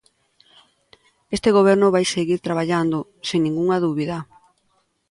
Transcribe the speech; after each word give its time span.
Este 1.35 1.49
goberno 1.57 1.93
vai 1.95 2.05
seguir 2.15 2.39
traballando, 2.47 2.97
sen 3.27 3.39
ningunha 3.43 3.81
dúbida. 3.85 4.17